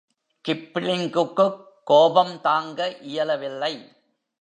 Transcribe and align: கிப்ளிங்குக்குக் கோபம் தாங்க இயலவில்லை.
கிப்ளிங்குக்குக் 0.45 1.59
கோபம் 1.83 2.41
தாங்க 2.41 2.97
இயலவில்லை. 3.01 3.73